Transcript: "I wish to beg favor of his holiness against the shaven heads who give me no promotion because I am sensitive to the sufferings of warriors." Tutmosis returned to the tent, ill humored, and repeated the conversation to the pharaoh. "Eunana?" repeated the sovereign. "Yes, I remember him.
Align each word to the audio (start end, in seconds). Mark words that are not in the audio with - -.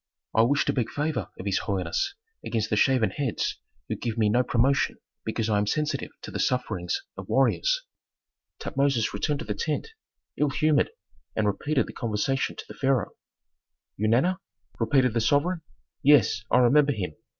"I 0.35 0.41
wish 0.41 0.65
to 0.65 0.73
beg 0.73 0.89
favor 0.89 1.29
of 1.37 1.45
his 1.45 1.59
holiness 1.59 2.15
against 2.43 2.71
the 2.71 2.75
shaven 2.75 3.11
heads 3.11 3.59
who 3.87 3.95
give 3.95 4.17
me 4.17 4.29
no 4.29 4.41
promotion 4.41 4.97
because 5.23 5.47
I 5.47 5.59
am 5.59 5.67
sensitive 5.67 6.09
to 6.23 6.31
the 6.31 6.39
sufferings 6.39 7.03
of 7.17 7.29
warriors." 7.29 7.83
Tutmosis 8.57 9.13
returned 9.13 9.41
to 9.41 9.45
the 9.45 9.53
tent, 9.53 9.89
ill 10.37 10.49
humored, 10.49 10.89
and 11.35 11.45
repeated 11.45 11.85
the 11.85 11.93
conversation 11.93 12.55
to 12.55 12.65
the 12.67 12.73
pharaoh. 12.73 13.11
"Eunana?" 13.95 14.39
repeated 14.79 15.13
the 15.13 15.21
sovereign. 15.21 15.61
"Yes, 16.01 16.45
I 16.49 16.57
remember 16.57 16.93
him. 16.93 17.13